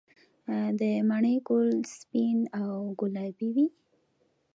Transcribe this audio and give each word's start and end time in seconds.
د 0.79 0.81
مڼې 1.09 1.35
ګل 1.47 1.69
سپین 1.97 2.37
او 2.59 2.71
ګلابي 2.99 3.49
وي؟ 3.55 3.67